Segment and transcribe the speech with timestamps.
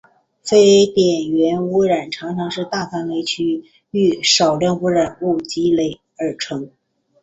[0.43, 6.71] 非点源污染常常是大范围区域少量污染物累积而成。